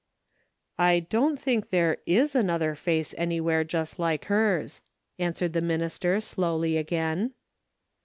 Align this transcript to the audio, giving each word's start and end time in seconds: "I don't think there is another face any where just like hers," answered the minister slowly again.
"I 0.91 1.01
don't 1.01 1.39
think 1.39 1.69
there 1.69 1.97
is 2.07 2.33
another 2.33 2.73
face 2.73 3.13
any 3.19 3.39
where 3.39 3.63
just 3.63 3.99
like 3.99 4.25
hers," 4.25 4.81
answered 5.19 5.53
the 5.53 5.61
minister 5.61 6.19
slowly 6.21 6.75
again. 6.75 7.33